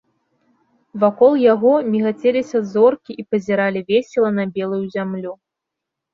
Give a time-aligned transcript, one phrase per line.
[1.03, 5.33] Вакол яго мігацеліся зоркі і пазіралі весела на белую зямлю.